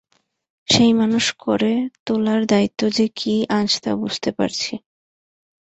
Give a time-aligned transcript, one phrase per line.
[0.67, 1.71] সেই মানুষ করে
[2.05, 4.73] তোলার দায়িত্ব যে কী আজ তা বুঝতে পারছি।